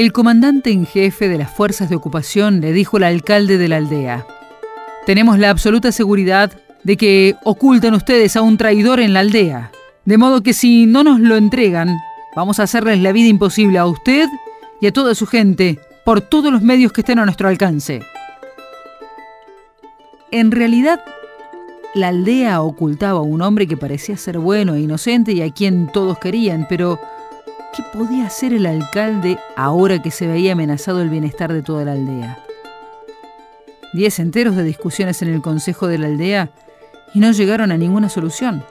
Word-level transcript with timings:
El 0.00 0.14
comandante 0.14 0.70
en 0.70 0.86
jefe 0.86 1.28
de 1.28 1.36
las 1.36 1.50
fuerzas 1.50 1.90
de 1.90 1.96
ocupación 1.96 2.62
le 2.62 2.72
dijo 2.72 2.96
al 2.96 3.02
alcalde 3.02 3.58
de 3.58 3.68
la 3.68 3.76
aldea, 3.76 4.26
tenemos 5.04 5.38
la 5.38 5.50
absoluta 5.50 5.92
seguridad 5.92 6.58
de 6.84 6.96
que 6.96 7.36
ocultan 7.44 7.92
ustedes 7.92 8.34
a 8.34 8.40
un 8.40 8.56
traidor 8.56 9.00
en 9.00 9.12
la 9.12 9.20
aldea, 9.20 9.72
de 10.06 10.16
modo 10.16 10.42
que 10.42 10.54
si 10.54 10.86
no 10.86 11.04
nos 11.04 11.20
lo 11.20 11.36
entregan, 11.36 11.98
vamos 12.34 12.58
a 12.58 12.62
hacerles 12.62 13.00
la 13.00 13.12
vida 13.12 13.28
imposible 13.28 13.76
a 13.76 13.84
usted 13.84 14.26
y 14.80 14.86
a 14.86 14.92
toda 14.94 15.14
su 15.14 15.26
gente 15.26 15.78
por 16.06 16.22
todos 16.22 16.50
los 16.50 16.62
medios 16.62 16.92
que 16.92 17.02
estén 17.02 17.18
a 17.18 17.26
nuestro 17.26 17.48
alcance. 17.48 18.00
En 20.30 20.50
realidad, 20.50 21.04
la 21.94 22.08
aldea 22.08 22.62
ocultaba 22.62 23.18
a 23.18 23.22
un 23.22 23.42
hombre 23.42 23.66
que 23.66 23.76
parecía 23.76 24.16
ser 24.16 24.38
bueno 24.38 24.76
e 24.76 24.80
inocente 24.80 25.32
y 25.32 25.42
a 25.42 25.52
quien 25.52 25.92
todos 25.92 26.18
querían, 26.18 26.64
pero 26.70 26.98
¿qué 27.74 27.82
podía 27.92 28.26
hacer 28.26 28.52
el 28.52 28.66
alcalde 28.66 29.38
ahora 29.56 30.02
que 30.02 30.10
se 30.10 30.26
veía 30.26 30.52
amenazado 30.52 31.00
el 31.02 31.08
bienestar 31.08 31.52
de 31.52 31.62
toda 31.62 31.84
la 31.84 31.92
aldea? 31.92 32.38
Diez 33.92 34.18
enteros 34.18 34.56
de 34.56 34.64
discusiones 34.64 35.22
en 35.22 35.28
el 35.28 35.42
consejo 35.42 35.86
de 35.86 35.98
la 35.98 36.06
aldea 36.06 36.50
y 37.14 37.20
no 37.20 37.32
llegaron 37.32 37.72
a 37.72 37.76
ninguna 37.76 38.08
solución. 38.08 38.62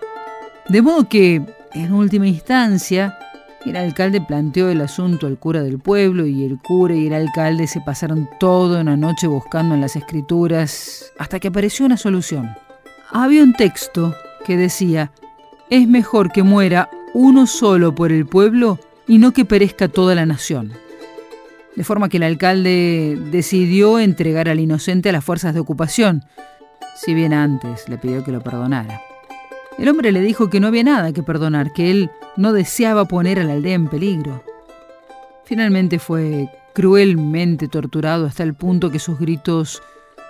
De 0.67 0.81
modo 0.81 1.09
que, 1.09 1.41
en 1.73 1.93
última 1.93 2.27
instancia, 2.27 3.17
el 3.65 3.75
alcalde 3.75 4.21
planteó 4.21 4.69
el 4.69 4.81
asunto 4.81 5.27
al 5.27 5.37
cura 5.37 5.61
del 5.61 5.79
pueblo 5.79 6.25
y 6.25 6.45
el 6.45 6.57
cura 6.59 6.95
y 6.95 7.07
el 7.07 7.13
alcalde 7.13 7.67
se 7.67 7.81
pasaron 7.81 8.29
toda 8.39 8.81
una 8.81 8.95
noche 8.95 9.27
buscando 9.27 9.75
en 9.75 9.81
las 9.81 9.95
escrituras 9.95 11.11
hasta 11.17 11.39
que 11.39 11.49
apareció 11.49 11.85
una 11.85 11.97
solución. 11.97 12.49
Había 13.11 13.43
un 13.43 13.53
texto 13.53 14.15
que 14.45 14.55
decía, 14.55 15.11
es 15.69 15.87
mejor 15.87 16.31
que 16.31 16.43
muera 16.43 16.89
uno 17.13 17.47
solo 17.47 17.93
por 17.93 18.11
el 18.11 18.25
pueblo 18.25 18.79
y 19.09 19.17
no 19.17 19.33
que 19.33 19.43
perezca 19.43 19.89
toda 19.89 20.15
la 20.15 20.27
nación. 20.27 20.71
De 21.75 21.83
forma 21.83 22.09
que 22.09 22.17
el 22.17 22.23
alcalde 22.23 23.17
decidió 23.31 23.99
entregar 23.99 24.47
al 24.47 24.59
inocente 24.59 25.09
a 25.09 25.11
las 25.11 25.25
fuerzas 25.25 25.55
de 25.55 25.59
ocupación, 25.59 26.23
si 26.95 27.15
bien 27.15 27.33
antes 27.33 27.89
le 27.89 27.97
pidió 27.97 28.23
que 28.23 28.31
lo 28.31 28.41
perdonara. 28.41 29.01
El 29.79 29.89
hombre 29.89 30.11
le 30.11 30.21
dijo 30.21 30.49
que 30.49 30.59
no 30.59 30.67
había 30.67 30.83
nada 30.83 31.11
que 31.11 31.23
perdonar, 31.23 31.73
que 31.73 31.89
él 31.89 32.11
no 32.37 32.53
deseaba 32.53 33.05
poner 33.05 33.39
a 33.39 33.43
la 33.43 33.53
aldea 33.53 33.73
en 33.73 33.87
peligro. 33.87 34.43
Finalmente 35.43 35.97
fue 35.97 36.47
cruelmente 36.75 37.67
torturado 37.67 38.27
hasta 38.27 38.43
el 38.43 38.53
punto 38.53 38.91
que 38.91 38.99
sus 38.99 39.17
gritos 39.17 39.81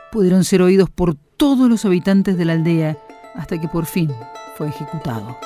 pudieron 0.10 0.46
ser 0.46 0.62
oídos 0.62 0.90
por 0.90 1.16
todos 1.16 1.70
los 1.70 1.84
habitantes 1.84 2.38
de 2.38 2.46
la 2.46 2.54
aldea 2.54 2.98
hasta 3.36 3.60
que 3.60 3.68
por 3.68 3.86
fin 3.86 4.10
fue 4.56 4.70
ejecutado. 4.70 5.38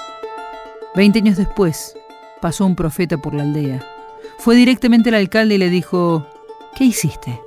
Veinte 0.95 1.19
años 1.19 1.37
después, 1.37 1.95
pasó 2.43 2.65
un 2.65 2.75
profeta 2.75 3.17
por 3.17 3.33
la 3.33 3.43
aldea. 3.43 3.81
Fue 4.37 4.57
directamente 4.57 5.07
al 5.07 5.15
alcalde 5.15 5.55
y 5.55 5.57
le 5.57 5.69
dijo, 5.69 6.27
¿qué 6.75 6.83
hiciste? 6.83 7.39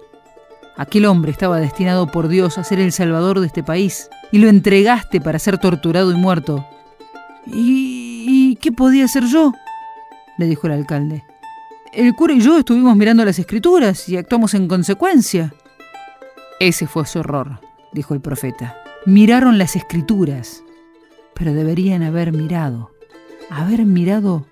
Aquel 0.74 1.04
hombre 1.04 1.32
estaba 1.32 1.60
destinado 1.60 2.06
por 2.06 2.28
Dios 2.28 2.56
a 2.56 2.64
ser 2.64 2.80
el 2.80 2.92
salvador 2.92 3.40
de 3.40 3.48
este 3.48 3.62
país 3.62 4.08
y 4.32 4.38
lo 4.38 4.48
entregaste 4.48 5.20
para 5.20 5.38
ser 5.38 5.58
torturado 5.58 6.12
y 6.12 6.14
muerto. 6.14 6.66
¿Y, 7.44 8.56
qué 8.62 8.72
podía 8.72 9.04
hacer 9.04 9.24
yo? 9.26 9.52
le 10.38 10.46
dijo 10.46 10.66
el 10.66 10.72
alcalde. 10.72 11.22
El 11.92 12.14
cura 12.14 12.32
y 12.32 12.40
yo 12.40 12.56
estuvimos 12.56 12.96
mirando 12.96 13.22
las 13.22 13.38
escrituras 13.38 14.08
y 14.08 14.16
actuamos 14.16 14.54
en 14.54 14.66
consecuencia. 14.66 15.52
Ese 16.58 16.86
fue 16.86 17.04
su 17.04 17.18
error, 17.18 17.60
dijo 17.92 18.14
el 18.14 18.22
profeta. 18.22 18.74
Miraron 19.04 19.58
las 19.58 19.76
escrituras, 19.76 20.62
pero 21.34 21.52
deberían 21.52 22.02
haber 22.02 22.32
mirado, 22.32 22.92
haber 23.50 23.84
mirado 23.84 24.46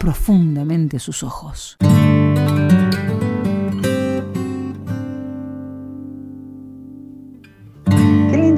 profundamente 0.00 0.98
sus 0.98 1.22
ojos. 1.22 1.76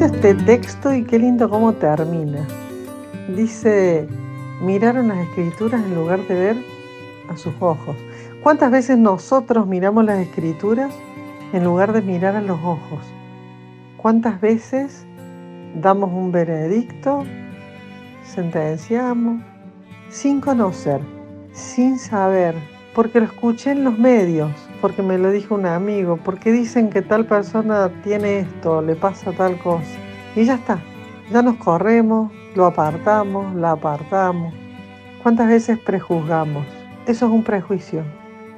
este 0.04 0.34
texto 0.34 0.94
y 0.94 1.04
qué 1.04 1.18
lindo 1.18 1.48
cómo 1.50 1.72
termina. 1.72 2.46
Dice, 3.36 4.08
miraron 4.60 5.08
las 5.08 5.18
escrituras 5.18 5.80
en 5.84 5.94
lugar 5.94 6.26
de 6.28 6.34
ver 6.34 6.56
a 7.28 7.36
sus 7.36 7.54
ojos. 7.60 7.96
¿Cuántas 8.42 8.70
veces 8.70 8.98
nosotros 8.98 9.66
miramos 9.66 10.04
las 10.04 10.18
escrituras 10.18 10.92
en 11.52 11.64
lugar 11.64 11.92
de 11.92 12.02
mirar 12.02 12.36
a 12.36 12.40
los 12.40 12.58
ojos? 12.60 13.00
¿Cuántas 13.96 14.40
veces 14.40 15.04
damos 15.80 16.12
un 16.12 16.32
veredicto, 16.32 17.24
sentenciamos, 18.24 19.42
sin 20.10 20.40
conocer, 20.40 21.00
sin 21.52 21.98
saber, 21.98 22.54
porque 22.94 23.20
lo 23.20 23.26
escuché 23.26 23.72
en 23.72 23.84
los 23.84 23.98
medios, 23.98 24.50
porque 24.80 25.02
me 25.02 25.18
lo 25.18 25.30
dijo 25.30 25.54
un 25.54 25.66
amigo, 25.66 26.18
porque 26.24 26.52
dicen 26.52 26.90
que 26.90 27.02
tal 27.02 27.26
persona 27.26 27.90
tiene 28.02 28.40
esto, 28.40 28.82
le 28.82 28.96
pasa 28.96 29.32
tal 29.32 29.58
cosa. 29.58 29.84
Y 30.34 30.44
ya 30.44 30.54
está, 30.54 30.78
ya 31.30 31.42
nos 31.42 31.56
corremos, 31.56 32.32
lo 32.54 32.66
apartamos, 32.66 33.54
la 33.54 33.72
apartamos. 33.72 34.52
¿Cuántas 35.22 35.48
veces 35.48 35.78
prejuzgamos? 35.78 36.66
Eso 37.06 37.26
es 37.26 37.32
un 37.32 37.44
prejuicio, 37.44 38.02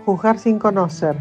juzgar 0.04 0.38
sin 0.38 0.58
conocer, 0.58 1.16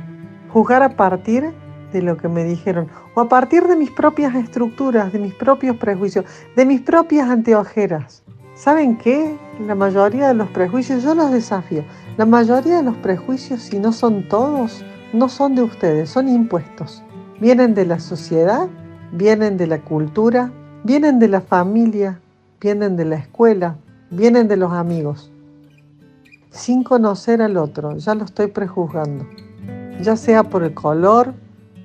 juzgar 0.49 0.83
a 0.83 0.95
partir 0.95 1.53
de 1.91 2.01
lo 2.01 2.17
que 2.17 2.27
me 2.27 2.43
dijeron 2.43 2.87
o 3.13 3.21
a 3.21 3.29
partir 3.29 3.63
de 3.67 3.75
mis 3.75 3.91
propias 3.91 4.35
estructuras, 4.35 5.13
de 5.13 5.19
mis 5.19 5.33
propios 5.33 5.77
prejuicios, 5.77 6.25
de 6.55 6.65
mis 6.65 6.81
propias 6.81 7.29
anteojeras. 7.29 8.23
¿Saben 8.55 8.97
qué? 8.97 9.35
La 9.59 9.75
mayoría 9.75 10.29
de 10.29 10.33
los 10.33 10.49
prejuicios, 10.49 11.03
yo 11.03 11.15
los 11.15 11.31
desafío, 11.31 11.83
la 12.17 12.25
mayoría 12.25 12.77
de 12.77 12.83
los 12.83 12.97
prejuicios, 12.97 13.61
si 13.61 13.79
no 13.79 13.91
son 13.91 14.27
todos, 14.27 14.83
no 15.13 15.29
son 15.29 15.55
de 15.55 15.63
ustedes, 15.63 16.09
son 16.09 16.27
impuestos. 16.27 17.03
Vienen 17.39 17.73
de 17.73 17.85
la 17.85 17.99
sociedad 17.99 18.67
vienen 19.13 19.57
de 19.57 19.67
la 19.67 19.79
cultura, 19.81 20.51
vienen 20.83 21.19
de 21.19 21.27
la 21.27 21.41
familia, 21.41 22.19
vienen 22.59 22.97
de 22.97 23.05
la 23.05 23.15
escuela, 23.15 23.77
vienen 24.09 24.47
de 24.47 24.57
los 24.57 24.73
amigos. 24.73 25.31
Sin 26.49 26.83
conocer 26.83 27.41
al 27.41 27.57
otro, 27.57 27.97
ya 27.97 28.15
lo 28.15 28.25
estoy 28.25 28.47
prejuzgando, 28.47 29.25
ya 30.01 30.15
sea 30.17 30.43
por 30.43 30.63
el 30.63 30.73
color, 30.73 31.33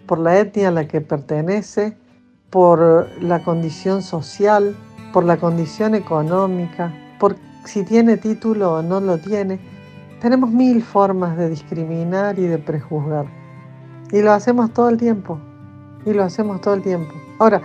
por 0.06 0.18
la 0.18 0.38
etnia 0.38 0.68
a 0.68 0.72
la 0.72 0.88
que 0.88 1.00
pertenece, 1.00 1.96
por 2.50 3.08
la 3.20 3.44
condición 3.44 4.02
social, 4.02 4.74
por 5.12 5.24
la 5.24 5.36
condición 5.36 5.94
económica, 5.94 6.92
por 7.20 7.36
si 7.68 7.84
tiene 7.84 8.16
título 8.16 8.74
o 8.74 8.82
no 8.82 8.98
lo 9.00 9.18
tiene. 9.18 9.60
Tenemos 10.20 10.50
mil 10.50 10.82
formas 10.82 11.36
de 11.36 11.50
discriminar 11.50 12.38
y 12.38 12.46
de 12.46 12.58
prejuzgar. 12.58 13.26
Y 14.10 14.22
lo 14.22 14.32
hacemos 14.32 14.72
todo 14.72 14.88
el 14.88 14.96
tiempo 14.96 15.38
y 16.06 16.12
lo 16.12 16.24
hacemos 16.24 16.60
todo 16.60 16.74
el 16.74 16.82
tiempo. 16.82 17.12
Ahora, 17.38 17.60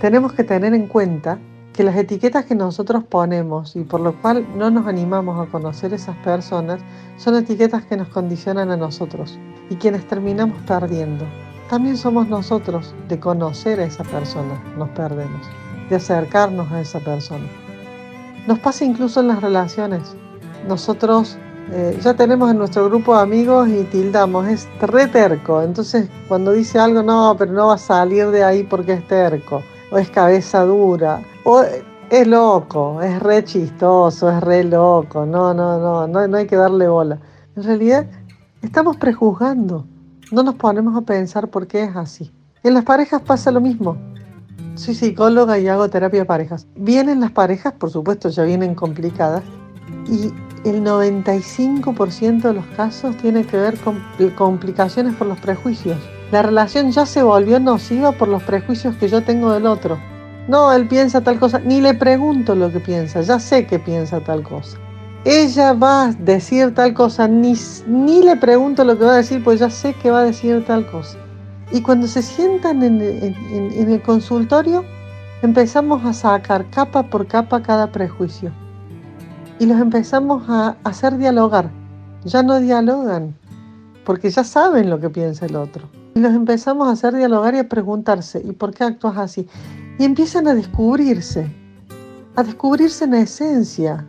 tenemos 0.00 0.32
que 0.32 0.42
tener 0.44 0.74
en 0.74 0.88
cuenta 0.88 1.38
que 1.72 1.84
las 1.84 1.96
etiquetas 1.96 2.44
que 2.46 2.54
nosotros 2.54 3.04
ponemos 3.04 3.76
y 3.76 3.84
por 3.84 4.00
lo 4.00 4.20
cual 4.20 4.46
no 4.56 4.70
nos 4.70 4.86
animamos 4.86 5.46
a 5.46 5.50
conocer 5.50 5.94
esas 5.94 6.16
personas 6.18 6.80
son 7.16 7.36
etiquetas 7.36 7.84
que 7.84 7.96
nos 7.96 8.08
condicionan 8.08 8.70
a 8.70 8.76
nosotros 8.76 9.38
y 9.70 9.76
quienes 9.76 10.06
terminamos 10.08 10.58
perdiendo. 10.66 11.24
También 11.70 11.96
somos 11.96 12.28
nosotros 12.28 12.94
de 13.08 13.20
conocer 13.20 13.80
a 13.80 13.84
esa 13.84 14.04
persona, 14.04 14.60
nos 14.76 14.88
perdemos, 14.90 15.46
de 15.88 15.96
acercarnos 15.96 16.70
a 16.72 16.80
esa 16.80 17.00
persona. 17.00 17.46
Nos 18.46 18.58
pasa 18.60 18.84
incluso 18.84 19.20
en 19.20 19.28
las 19.28 19.42
relaciones. 19.42 20.14
Nosotros 20.68 21.36
eh, 21.72 21.98
ya 22.00 22.14
tenemos 22.14 22.48
en 22.50 22.58
nuestro 22.58 22.88
grupo 22.88 23.16
de 23.16 23.22
amigos 23.22 23.68
y 23.68 23.82
tildamos, 23.84 24.46
es 24.46 24.68
re 24.80 25.08
terco. 25.08 25.62
Entonces, 25.62 26.08
cuando 26.28 26.52
dice 26.52 26.78
algo, 26.78 27.02
no, 27.02 27.34
pero 27.36 27.52
no 27.52 27.68
va 27.68 27.74
a 27.74 27.78
salir 27.78 28.28
de 28.28 28.44
ahí 28.44 28.62
porque 28.62 28.92
es 28.92 29.08
terco, 29.08 29.62
o 29.90 29.98
es 29.98 30.08
cabeza 30.10 30.64
dura, 30.64 31.22
o 31.44 31.64
es 32.08 32.26
loco, 32.26 33.02
es 33.02 33.20
re 33.20 33.42
chistoso, 33.44 34.30
es 34.30 34.40
re 34.40 34.62
loco. 34.62 35.26
No, 35.26 35.52
no, 35.52 35.78
no, 35.78 36.06
no, 36.06 36.28
no 36.28 36.36
hay 36.36 36.46
que 36.46 36.56
darle 36.56 36.86
bola. 36.86 37.18
En 37.56 37.64
realidad, 37.64 38.06
estamos 38.62 38.96
prejuzgando. 38.96 39.86
No 40.30 40.44
nos 40.44 40.54
ponemos 40.54 40.96
a 40.96 41.00
pensar 41.00 41.48
por 41.48 41.66
qué 41.66 41.82
es 41.84 41.96
así. 41.96 42.32
En 42.62 42.74
las 42.74 42.84
parejas 42.84 43.22
pasa 43.22 43.50
lo 43.50 43.60
mismo. 43.60 43.96
Soy 44.76 44.94
psicóloga 44.94 45.58
y 45.58 45.68
hago 45.68 45.88
terapia 45.88 46.20
de 46.20 46.26
parejas. 46.26 46.66
Vienen 46.76 47.20
las 47.20 47.30
parejas, 47.30 47.72
por 47.72 47.90
supuesto, 47.90 48.28
ya 48.28 48.42
vienen 48.44 48.74
complicadas. 48.74 49.42
Y 50.06 50.32
el 50.68 50.84
95% 50.84 52.42
de 52.42 52.52
los 52.52 52.66
casos 52.76 53.16
tiene 53.16 53.44
que 53.44 53.56
ver 53.56 53.78
con 53.78 54.02
complicaciones 54.36 55.14
por 55.14 55.28
los 55.28 55.38
prejuicios. 55.38 55.96
La 56.30 56.42
relación 56.42 56.90
ya 56.90 57.06
se 57.06 57.22
volvió 57.22 57.58
nociva 57.58 58.12
por 58.12 58.28
los 58.28 58.42
prejuicios 58.42 58.94
que 58.96 59.08
yo 59.08 59.22
tengo 59.22 59.50
del 59.50 59.66
otro. 59.66 59.98
No, 60.46 60.70
él 60.72 60.86
piensa 60.86 61.22
tal 61.22 61.38
cosa, 61.38 61.58
ni 61.58 61.80
le 61.80 61.94
pregunto 61.94 62.54
lo 62.54 62.70
que 62.70 62.80
piensa, 62.80 63.22
ya 63.22 63.40
sé 63.40 63.66
que 63.66 63.78
piensa 63.78 64.20
tal 64.20 64.42
cosa. 64.42 64.76
Ella 65.24 65.72
va 65.72 66.08
a 66.08 66.12
decir 66.12 66.74
tal 66.74 66.92
cosa, 66.92 67.26
ni, 67.26 67.54
ni 67.86 68.22
le 68.22 68.36
pregunto 68.36 68.84
lo 68.84 68.98
que 68.98 69.04
va 69.04 69.14
a 69.14 69.16
decir, 69.16 69.42
pues 69.42 69.58
ya 69.58 69.70
sé 69.70 69.94
que 69.94 70.10
va 70.10 70.20
a 70.20 70.24
decir 70.24 70.64
tal 70.66 70.86
cosa. 70.90 71.16
Y 71.72 71.82
cuando 71.82 72.06
se 72.06 72.22
sientan 72.22 72.82
en, 72.82 73.00
el 73.00 74.02
consultorio, 74.02 74.84
empezamos 75.42 76.04
a 76.04 76.12
sacar 76.12 76.68
capa 76.70 77.02
por 77.04 77.26
capa 77.26 77.62
cada 77.62 77.90
prejuicio 77.90 78.52
y 79.58 79.66
los 79.66 79.80
empezamos 79.80 80.44
a 80.48 80.76
hacer 80.84 81.16
dialogar. 81.16 81.70
Ya 82.24 82.42
no 82.42 82.60
dialogan, 82.60 83.34
porque 84.04 84.30
ya 84.30 84.44
saben 84.44 84.90
lo 84.90 85.00
que 85.00 85.10
piensa 85.10 85.46
el 85.46 85.56
otro. 85.56 85.88
Y 86.14 86.20
los 86.20 86.34
empezamos 86.34 86.88
a 86.88 86.92
hacer 86.92 87.14
dialogar 87.14 87.54
y 87.54 87.58
a 87.58 87.68
preguntarse, 87.68 88.42
¿y 88.44 88.52
por 88.52 88.72
qué 88.72 88.84
actúas 88.84 89.16
así? 89.16 89.48
Y 89.98 90.04
empiezan 90.04 90.46
a 90.48 90.54
descubrirse, 90.54 91.46
a 92.36 92.42
descubrirse 92.42 93.04
en 93.04 93.14
esencia, 93.14 94.04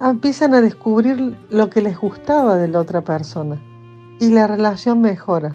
empiezan 0.00 0.54
a 0.54 0.60
descubrir 0.60 1.36
lo 1.50 1.70
que 1.70 1.82
les 1.82 1.98
gustaba 1.98 2.56
de 2.56 2.68
la 2.68 2.80
otra 2.80 3.02
persona 3.02 3.60
y 4.18 4.30
la 4.30 4.46
relación 4.46 5.00
mejora. 5.00 5.54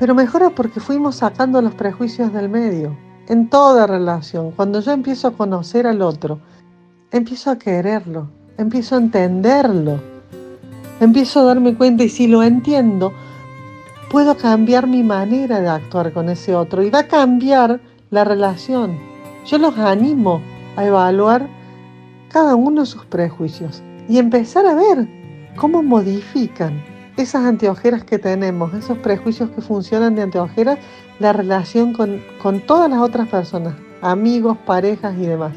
Pero 0.00 0.14
mejora 0.14 0.48
porque 0.48 0.80
fuimos 0.80 1.16
sacando 1.16 1.60
los 1.60 1.74
prejuicios 1.74 2.32
del 2.32 2.48
medio, 2.48 2.96
en 3.28 3.50
toda 3.50 3.86
relación. 3.86 4.50
Cuando 4.50 4.80
yo 4.80 4.92
empiezo 4.92 5.28
a 5.28 5.32
conocer 5.32 5.86
al 5.86 6.00
otro, 6.00 6.40
empiezo 7.10 7.50
a 7.50 7.58
quererlo, 7.58 8.30
empiezo 8.56 8.94
a 8.94 8.98
entenderlo, 8.98 10.00
empiezo 11.00 11.40
a 11.40 11.44
darme 11.44 11.74
cuenta 11.76 12.02
y 12.02 12.08
si 12.08 12.28
lo 12.28 12.42
entiendo, 12.42 13.12
puedo 14.10 14.38
cambiar 14.38 14.86
mi 14.86 15.02
manera 15.02 15.60
de 15.60 15.68
actuar 15.68 16.14
con 16.14 16.30
ese 16.30 16.54
otro 16.54 16.82
y 16.82 16.88
va 16.88 17.00
a 17.00 17.06
cambiar 17.06 17.78
la 18.08 18.24
relación. 18.24 18.98
Yo 19.44 19.58
los 19.58 19.76
animo 19.76 20.40
a 20.76 20.86
evaluar 20.86 21.46
cada 22.30 22.54
uno 22.54 22.86
sus 22.86 23.04
prejuicios 23.04 23.82
y 24.08 24.16
empezar 24.16 24.64
a 24.64 24.74
ver 24.74 25.06
cómo 25.56 25.82
modifican 25.82 26.89
esas 27.22 27.44
anteojeras 27.44 28.04
que 28.04 28.18
tenemos, 28.18 28.72
esos 28.74 28.98
prejuicios 28.98 29.50
que 29.50 29.60
funcionan 29.60 30.14
de 30.14 30.22
anteojeras, 30.22 30.78
la 31.18 31.32
relación 31.32 31.92
con, 31.92 32.22
con 32.42 32.60
todas 32.60 32.90
las 32.90 33.00
otras 33.00 33.28
personas, 33.28 33.74
amigos, 34.00 34.56
parejas 34.66 35.14
y 35.18 35.26
demás. 35.26 35.52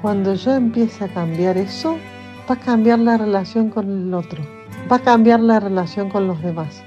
Cuando 0.00 0.34
yo 0.34 0.54
empiece 0.54 1.04
a 1.04 1.08
cambiar 1.08 1.56
eso, 1.56 1.96
va 2.50 2.54
a 2.54 2.60
cambiar 2.60 2.98
la 2.98 3.16
relación 3.16 3.70
con 3.70 3.90
el 3.90 4.14
otro, 4.14 4.42
va 4.90 4.96
a 4.96 5.02
cambiar 5.02 5.40
la 5.40 5.60
relación 5.60 6.10
con 6.10 6.26
los 6.26 6.42
demás 6.42 6.82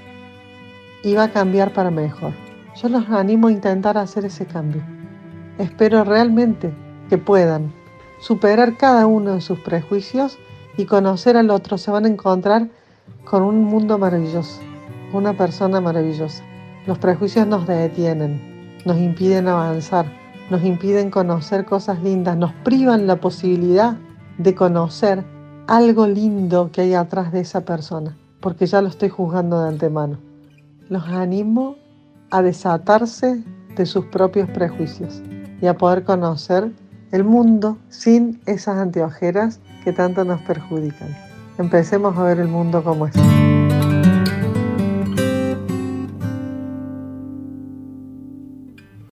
y 1.02 1.14
va 1.14 1.24
a 1.24 1.32
cambiar 1.32 1.72
para 1.72 1.90
mejor. 1.90 2.32
Yo 2.80 2.88
los 2.88 3.08
animo 3.08 3.48
a 3.48 3.52
intentar 3.52 3.96
hacer 3.96 4.24
ese 4.24 4.44
cambio. 4.44 4.82
Espero 5.58 6.04
realmente 6.04 6.74
que 7.08 7.16
puedan 7.16 7.72
superar 8.20 8.76
cada 8.76 9.06
uno 9.06 9.34
de 9.34 9.40
sus 9.40 9.58
prejuicios 9.60 10.38
y 10.76 10.84
conocer 10.84 11.36
al 11.36 11.50
otro. 11.50 11.78
Se 11.78 11.90
van 11.90 12.04
a 12.04 12.08
encontrar 12.08 12.68
con 13.24 13.42
un 13.42 13.64
mundo 13.64 13.98
maravilloso, 13.98 14.60
una 15.12 15.36
persona 15.36 15.80
maravillosa. 15.80 16.42
Los 16.86 16.98
prejuicios 16.98 17.46
nos 17.46 17.66
detienen, 17.66 18.78
nos 18.84 18.98
impiden 18.98 19.48
avanzar, 19.48 20.06
nos 20.50 20.62
impiden 20.62 21.10
conocer 21.10 21.64
cosas 21.64 22.02
lindas, 22.02 22.36
nos 22.36 22.52
privan 22.64 23.06
la 23.06 23.16
posibilidad 23.16 23.96
de 24.38 24.54
conocer 24.54 25.24
algo 25.66 26.06
lindo 26.06 26.70
que 26.70 26.82
hay 26.82 26.94
atrás 26.94 27.32
de 27.32 27.40
esa 27.40 27.62
persona, 27.62 28.16
porque 28.40 28.66
ya 28.66 28.80
lo 28.80 28.88
estoy 28.88 29.08
juzgando 29.08 29.62
de 29.62 29.68
antemano. 29.68 30.18
Los 30.88 31.04
animo 31.08 31.76
a 32.30 32.42
desatarse 32.42 33.42
de 33.76 33.86
sus 33.86 34.04
propios 34.06 34.48
prejuicios 34.50 35.22
y 35.60 35.66
a 35.66 35.76
poder 35.76 36.04
conocer 36.04 36.70
el 37.10 37.24
mundo 37.24 37.76
sin 37.88 38.40
esas 38.46 38.78
anteojeras 38.78 39.60
que 39.84 39.92
tanto 39.92 40.24
nos 40.24 40.40
perjudican. 40.42 41.08
Empecemos 41.58 42.16
a 42.18 42.22
ver 42.24 42.38
el 42.38 42.48
mundo 42.48 42.84
como 42.84 43.06
es. 43.06 43.14